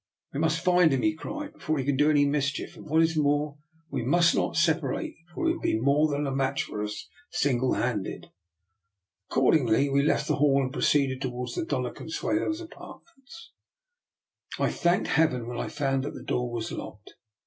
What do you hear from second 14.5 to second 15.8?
DR. NIKOLA'S EXPERIMENT. 301 I thanked Heaven when I